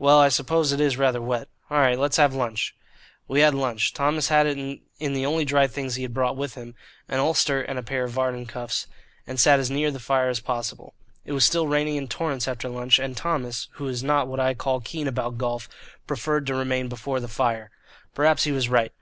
Well, 0.00 0.18
I 0.18 0.30
suppose 0.30 0.72
it 0.72 0.80
is 0.80 0.96
rather 0.96 1.22
wet. 1.22 1.46
All 1.70 1.78
right, 1.78 1.96
let's 1.96 2.16
have 2.16 2.34
lunch." 2.34 2.74
We 3.28 3.38
had 3.38 3.54
lunch. 3.54 3.94
Thomas 3.94 4.30
had 4.30 4.44
it 4.44 4.58
in 4.58 5.12
the 5.12 5.24
only 5.24 5.44
dry 5.44 5.68
things 5.68 5.94
he 5.94 6.02
had 6.02 6.12
brought 6.12 6.36
with 6.36 6.56
him 6.56 6.74
an 7.06 7.20
ulster 7.20 7.62
and 7.62 7.78
a 7.78 7.84
pair 7.84 8.02
of 8.02 8.10
Vardon 8.10 8.46
cuffs, 8.46 8.88
and 9.28 9.38
sat 9.38 9.60
as 9.60 9.70
near 9.70 9.92
the 9.92 10.00
fire 10.00 10.28
as 10.28 10.40
possible. 10.40 10.94
It 11.24 11.34
was 11.34 11.44
still 11.44 11.68
raining 11.68 11.94
in 11.94 12.08
torrents 12.08 12.48
after 12.48 12.68
lunch, 12.68 12.98
and 12.98 13.16
Thomas, 13.16 13.68
who 13.74 13.86
is 13.86 14.02
not 14.02 14.26
what 14.26 14.40
I 14.40 14.54
call 14.54 14.80
keen 14.80 15.06
about 15.06 15.38
golf, 15.38 15.68
preferred 16.08 16.48
to 16.48 16.54
remain 16.56 16.88
before 16.88 17.20
the 17.20 17.28
fire. 17.28 17.70
Perhaps 18.12 18.42
he 18.42 18.50
was 18.50 18.68
right. 18.68 18.92